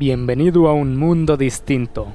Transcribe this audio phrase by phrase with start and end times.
[0.00, 2.14] Bienvenido a un mundo distinto.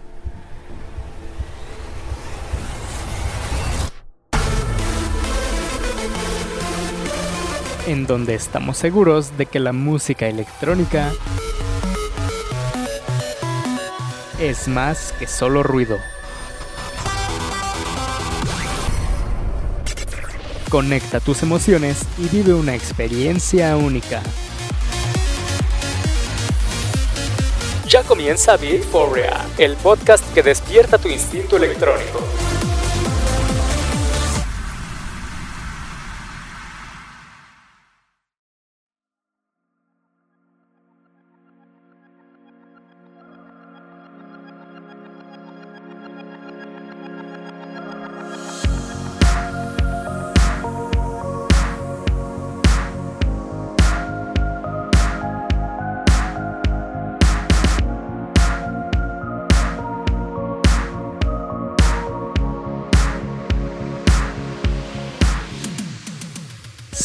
[7.86, 11.14] En donde estamos seguros de que la música electrónica
[14.40, 16.00] es más que solo ruido.
[20.72, 24.24] Conecta tus emociones y vive una experiencia única.
[27.88, 32.20] Ya comienza Beatforia, el podcast que despierta tu instinto electrónico.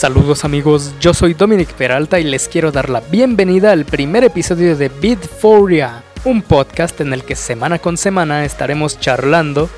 [0.00, 4.74] Saludos amigos, yo soy Dominic Peralta y les quiero dar la bienvenida al primer episodio
[4.74, 9.68] de Beatforia, un podcast en el que semana con semana estaremos charlando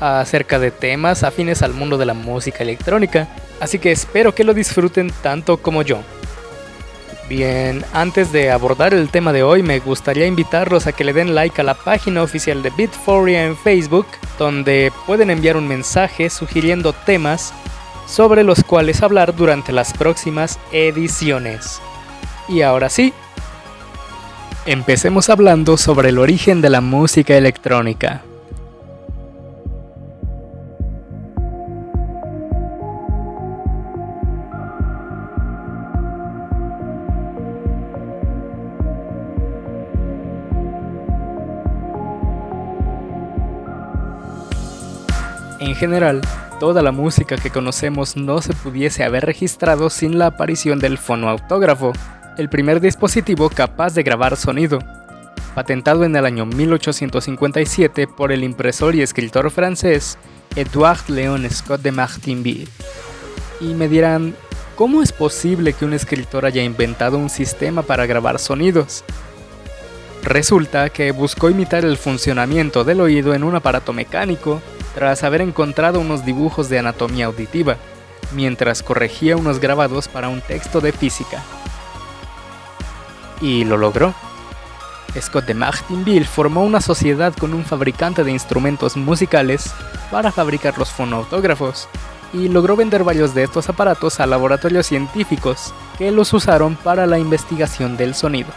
[0.00, 3.28] acerca de temas afines al mundo de la música electrónica,
[3.60, 6.00] así que espero que lo disfruten tanto como yo.
[7.28, 11.36] Bien, antes de abordar el tema de hoy me gustaría invitarlos a que le den
[11.36, 14.08] like a la página oficial de Beatforia en Facebook,
[14.40, 17.54] donde pueden enviar un mensaje sugiriendo temas
[18.08, 21.80] sobre los cuales hablar durante las próximas ediciones.
[22.48, 23.12] Y ahora sí,
[24.66, 28.22] empecemos hablando sobre el origen de la música electrónica.
[45.60, 46.20] En general,
[46.60, 51.92] toda la música que conocemos no se pudiese haber registrado sin la aparición del fonoautógrafo,
[52.36, 54.78] el primer dispositivo capaz de grabar sonido.
[55.56, 60.16] Patentado en el año 1857 por el impresor y escritor francés
[60.54, 62.68] Edouard Léon Scott de Martinville.
[63.60, 64.36] Y me dirán,
[64.76, 69.04] ¿cómo es posible que un escritor haya inventado un sistema para grabar sonidos?
[70.22, 74.62] Resulta que buscó imitar el funcionamiento del oído en un aparato mecánico
[74.98, 77.76] tras haber encontrado unos dibujos de anatomía auditiva,
[78.32, 81.40] mientras corregía unos grabados para un texto de física.
[83.40, 84.12] Y lo logró.
[85.20, 89.72] Scott de Martinville formó una sociedad con un fabricante de instrumentos musicales
[90.10, 91.88] para fabricar los fonoautógrafos
[92.32, 97.20] y logró vender varios de estos aparatos a laboratorios científicos que los usaron para la
[97.20, 98.50] investigación del sonido.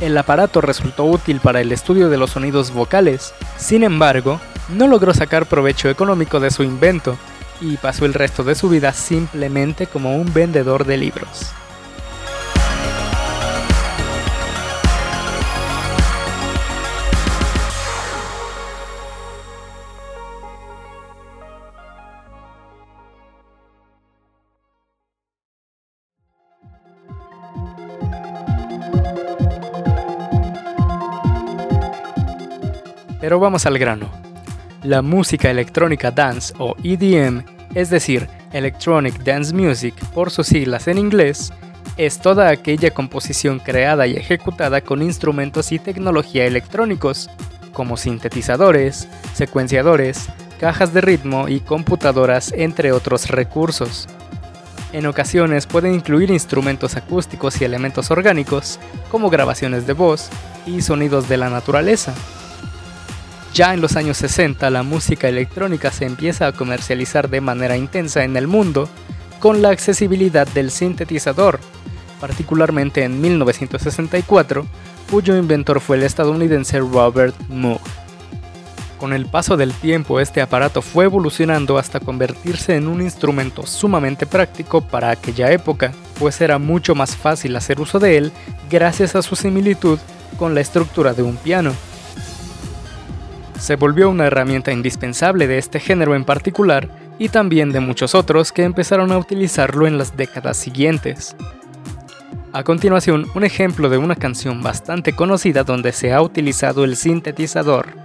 [0.00, 5.12] El aparato resultó útil para el estudio de los sonidos vocales, sin embargo, no logró
[5.14, 7.16] sacar provecho económico de su invento
[7.60, 11.52] y pasó el resto de su vida simplemente como un vendedor de libros.
[33.20, 34.31] Pero vamos al grano.
[34.84, 40.98] La música electrónica dance o EDM, es decir, Electronic Dance Music por sus siglas en
[40.98, 41.52] inglés,
[41.96, 47.30] es toda aquella composición creada y ejecutada con instrumentos y tecnología electrónicos,
[47.72, 50.28] como sintetizadores, secuenciadores,
[50.58, 54.08] cajas de ritmo y computadoras, entre otros recursos.
[54.92, 58.80] En ocasiones pueden incluir instrumentos acústicos y elementos orgánicos,
[59.12, 60.28] como grabaciones de voz
[60.66, 62.14] y sonidos de la naturaleza.
[63.54, 68.24] Ya en los años 60 la música electrónica se empieza a comercializar de manera intensa
[68.24, 68.88] en el mundo
[69.40, 71.60] con la accesibilidad del sintetizador,
[72.18, 74.64] particularmente en 1964,
[75.10, 77.80] cuyo inventor fue el estadounidense Robert Moog.
[78.98, 84.24] Con el paso del tiempo este aparato fue evolucionando hasta convertirse en un instrumento sumamente
[84.26, 88.32] práctico para aquella época, pues era mucho más fácil hacer uso de él
[88.70, 89.98] gracias a su similitud
[90.38, 91.74] con la estructura de un piano
[93.62, 96.88] se volvió una herramienta indispensable de este género en particular
[97.20, 101.36] y también de muchos otros que empezaron a utilizarlo en las décadas siguientes.
[102.52, 108.01] A continuación, un ejemplo de una canción bastante conocida donde se ha utilizado el sintetizador.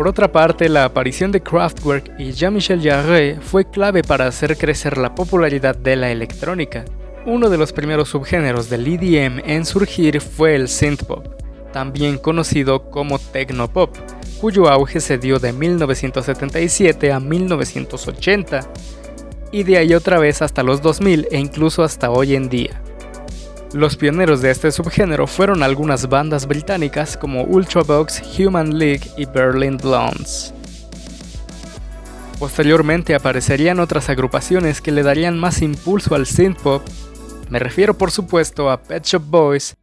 [0.00, 4.96] Por otra parte, la aparición de Kraftwerk y Jean-Michel Jarre fue clave para hacer crecer
[4.96, 6.86] la popularidad de la electrónica.
[7.26, 11.26] Uno de los primeros subgéneros del EDM en surgir fue el synthpop,
[11.70, 13.94] también conocido como technopop,
[14.40, 18.60] cuyo auge se dio de 1977 a 1980
[19.52, 22.80] y de ahí otra vez hasta los 2000 e incluso hasta hoy en día.
[23.72, 29.76] Los pioneros de este subgénero fueron algunas bandas británicas como Ultravox, Human League y Berlin
[29.76, 30.52] Blondes.
[32.40, 36.82] Posteriormente aparecerían otras agrupaciones que le darían más impulso al synthpop.
[37.48, 39.76] Me refiero por supuesto a Pet Shop Boys,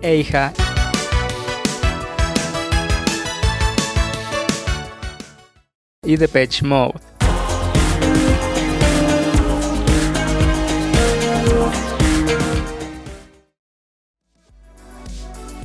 [0.00, 0.54] Eija
[6.02, 6.98] y Depeche Mode.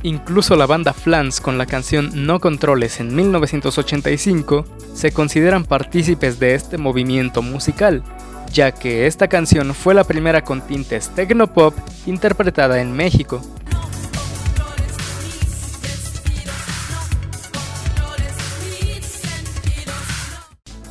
[0.02, 6.54] Incluso la banda Flans con la canción No Controles en 1985 se consideran partícipes de
[6.54, 8.04] este movimiento musical,
[8.52, 11.74] ya que esta canción fue la primera con tintes technopop
[12.04, 13.40] interpretada en México.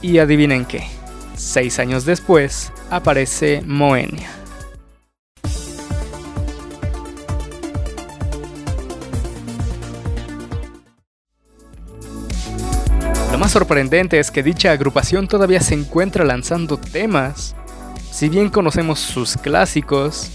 [0.06, 0.84] Y adivinen qué,
[1.36, 4.30] seis años después aparece Moenia.
[13.31, 17.56] Lo más sorprendente es que dicha agrupación todavía se encuentra lanzando temas.
[18.12, 20.30] Si bien conocemos sus clásicos,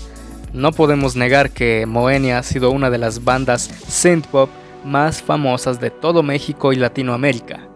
[0.52, 4.50] no podemos negar que Moenia ha sido una de las bandas synthpop
[4.84, 7.69] más famosas de todo México y Latinoamérica.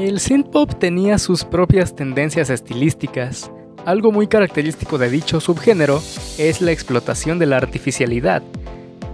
[0.00, 3.50] El synthpop tenía sus propias tendencias estilísticas.
[3.84, 6.02] Algo muy característico de dicho subgénero
[6.38, 8.42] es la explotación de la artificialidad.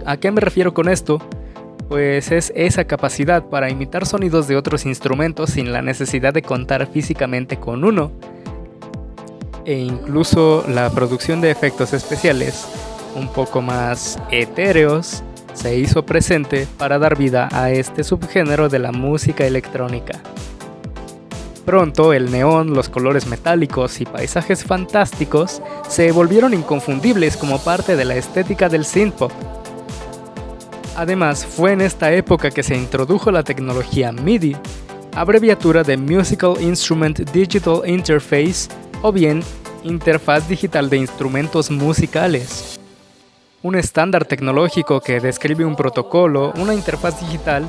[0.05, 1.19] ¿A qué me refiero con esto?
[1.89, 6.87] Pues es esa capacidad para imitar sonidos de otros instrumentos sin la necesidad de contar
[6.87, 8.13] físicamente con uno.
[9.65, 12.65] E incluso la producción de efectos especiales,
[13.13, 15.21] un poco más etéreos,
[15.53, 20.21] se hizo presente para dar vida a este subgénero de la música electrónica.
[21.67, 28.05] Pronto el neón, los colores metálicos y paisajes fantásticos se volvieron inconfundibles como parte de
[28.05, 29.33] la estética del synthpop.
[30.95, 34.55] Además, fue en esta época que se introdujo la tecnología MIDI,
[35.13, 38.69] abreviatura de Musical Instrument Digital Interface
[39.01, 39.43] o bien
[39.83, 42.79] Interfaz Digital de Instrumentos Musicales.
[43.61, 47.67] Un estándar tecnológico que describe un protocolo, una interfaz digital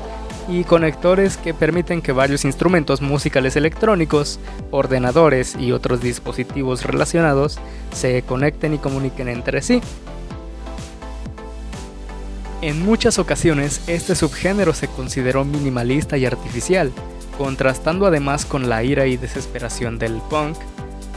[0.49, 4.39] y conectores que permiten que varios instrumentos musicales electrónicos,
[4.71, 7.59] ordenadores y otros dispositivos relacionados
[7.93, 9.81] se conecten y comuniquen entre sí.
[12.61, 16.91] En muchas ocasiones este subgénero se consideró minimalista y artificial,
[17.37, 20.57] contrastando además con la ira y desesperación del punk,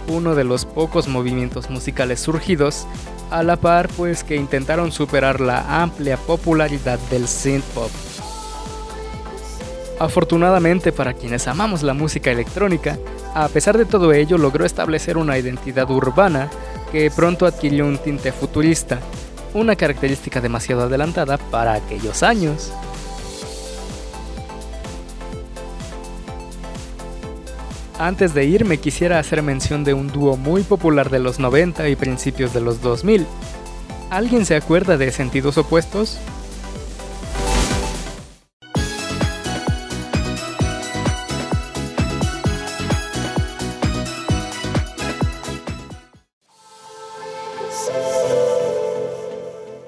[0.09, 2.87] uno de los pocos movimientos musicales surgidos,
[3.31, 7.91] a la par pues que intentaron superar la amplia popularidad del synthpop.
[9.99, 12.99] Afortunadamente para quienes amamos la música electrónica,
[13.35, 16.51] a pesar de todo ello logró establecer una identidad urbana
[16.91, 18.99] que pronto adquirió un tinte futurista,
[19.55, 22.73] una característica demasiado adelantada para aquellos años.
[27.99, 31.95] Antes de irme quisiera hacer mención de un dúo muy popular de los 90 y
[31.95, 33.27] principios de los 2000.
[34.11, 36.19] ¿Alguien se acuerda de Sentidos Opuestos?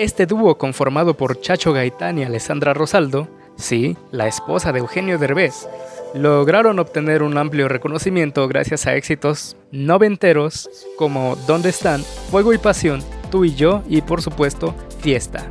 [0.05, 5.67] Este dúo conformado por Chacho Gaitán y Alessandra Rosaldo, sí, la esposa de Eugenio Derbez,
[6.13, 10.69] lograron obtener un amplio reconocimiento gracias a éxitos noventeros
[10.99, 12.03] como ¿Dónde están?
[12.31, 15.47] Fuego y Pasión, Tú y yo y por supuesto Fiesta.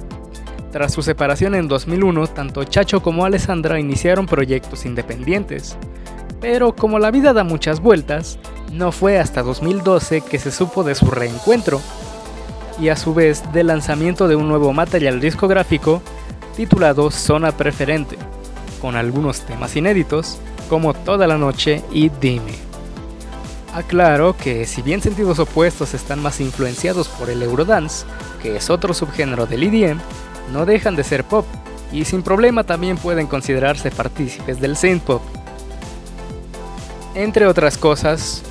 [0.71, 5.75] Tras su separación en 2001, tanto Chacho como Alessandra iniciaron proyectos independientes.
[6.39, 8.37] Pero como la vida da muchas vueltas,
[8.71, 11.81] no fue hasta 2012 que se supo de su reencuentro,
[12.79, 16.01] y a su vez del lanzamiento de un nuevo material discográfico
[16.55, 18.17] titulado Zona Preferente,
[18.81, 20.39] con algunos temas inéditos
[20.69, 22.53] como Toda la Noche y Dime.
[23.73, 28.05] Aclaro que si bien sentidos opuestos están más influenciados por el Eurodance,
[28.41, 29.99] que es otro subgénero del EDM,
[30.51, 31.45] no dejan de ser pop,
[31.91, 35.21] y sin problema también pueden considerarse partícipes del synthpop.
[37.15, 38.43] Entre otras cosas,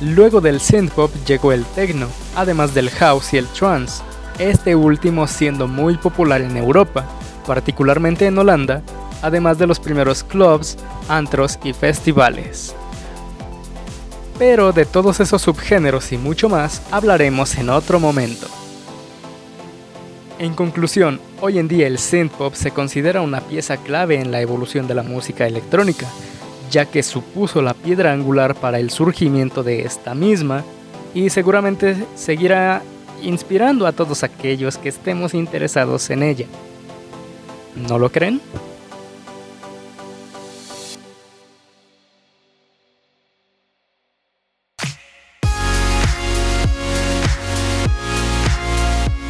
[0.00, 4.02] luego del synthpop llegó el techno, además del house y el trance,
[4.38, 7.04] este último siendo muy popular en Europa,
[7.46, 8.82] particularmente en Holanda,
[9.22, 10.76] además de los primeros clubs,
[11.08, 12.74] antros y festivales.
[14.38, 18.48] Pero de todos esos subgéneros y mucho más hablaremos en otro momento.
[20.38, 24.88] En conclusión, hoy en día el synthpop se considera una pieza clave en la evolución
[24.88, 26.08] de la música electrónica,
[26.74, 30.64] ya que supuso la piedra angular para el surgimiento de esta misma
[31.14, 32.82] y seguramente seguirá
[33.22, 36.46] inspirando a todos aquellos que estemos interesados en ella.
[37.76, 38.40] ¿No lo creen?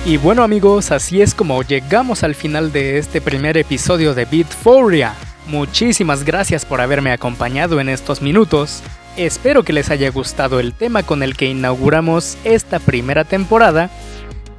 [0.06, 5.14] Y bueno amigos, así es como llegamos al final de este primer episodio de Beatforia.
[5.46, 8.82] Muchísimas gracias por haberme acompañado en estos minutos.
[9.16, 13.90] Espero que les haya gustado el tema con el que inauguramos esta primera temporada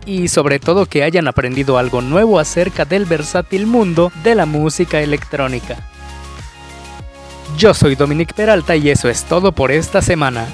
[0.05, 5.01] y sobre todo que hayan aprendido algo nuevo acerca del versátil mundo de la música
[5.01, 5.77] electrónica.
[7.57, 10.47] Yo soy Dominic Peralta y eso es todo por esta semana.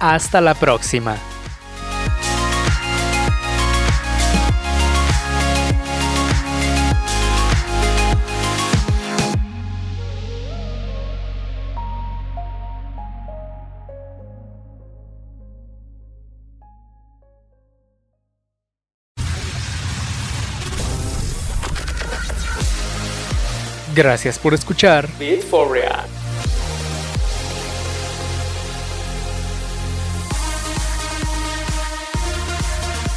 [0.00, 1.16] Hasta la próxima.
[23.96, 26.04] Gracias por escuchar Beat for Real.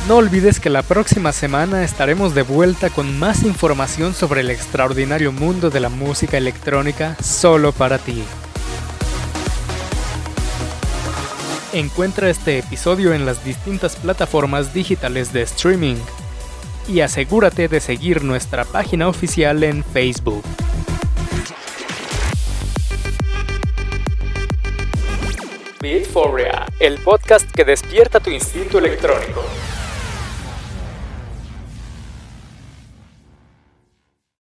[0.07, 5.33] No olvides que la próxima semana estaremos de vuelta con más información sobre el extraordinario
[5.33, 8.24] mundo de la música electrónica solo para ti.
[11.74, 15.98] Encuentra este episodio en las distintas plataformas digitales de streaming
[16.88, 20.45] y asegúrate de seguir nuestra página oficial en Facebook.
[25.81, 29.41] Real, el podcast que despierta tu instinto electrónico.